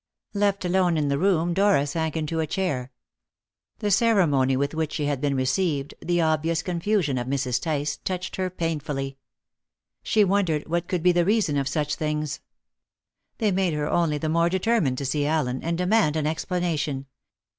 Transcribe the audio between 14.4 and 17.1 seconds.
determined to see Allen, and demand an explanation.